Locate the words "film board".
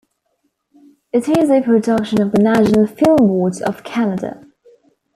2.87-3.61